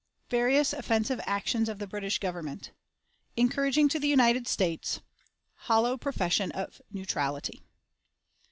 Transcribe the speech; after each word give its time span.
Various 0.31 0.73
Offensive 0.73 1.21
Actions 1.25 1.69
of 1.69 1.77
the 1.77 1.85
British 1.85 2.17
Government. 2.17 2.71
Encouraging 3.37 3.87
to 3.89 3.99
the 3.99 4.07
United 4.07 4.47
States. 4.47 4.99
Hollow 5.53 5.95
Profession 5.95 6.51
of 6.53 6.81
Neutrality. 6.91 7.61